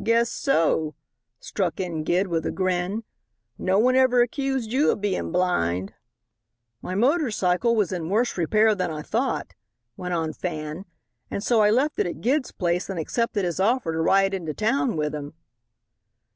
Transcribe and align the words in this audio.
"Guess 0.00 0.30
so," 0.30 0.94
struck 1.40 1.80
in 1.80 2.04
Gid, 2.04 2.28
with 2.28 2.46
a 2.46 2.52
grin; 2.52 3.02
"no 3.58 3.76
one 3.80 3.96
never 3.96 4.22
accused 4.22 4.70
you 4.70 4.92
of 4.92 5.00
being 5.00 5.32
blind." 5.32 5.94
"My 6.80 6.94
motor 6.94 7.32
cycle 7.32 7.74
was 7.74 7.90
in 7.90 8.08
worse 8.08 8.38
repair 8.38 8.76
than 8.76 8.92
I 8.92 9.02
thought," 9.02 9.54
went 9.96 10.14
on 10.14 10.32
Fan, 10.32 10.84
"and 11.28 11.42
so 11.42 11.60
I 11.60 11.70
left 11.70 11.98
it 11.98 12.06
at 12.06 12.20
Gid's 12.20 12.52
place 12.52 12.88
and 12.88 13.00
accepted 13.00 13.44
his 13.44 13.58
offer 13.58 13.90
to 13.92 13.98
ride 14.00 14.32
into 14.32 14.54
town 14.54 14.96
with 14.96 15.12
him." 15.12 15.34